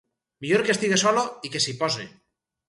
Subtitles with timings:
[0.45, 2.09] Millor que estiga sola i que s'hi pose...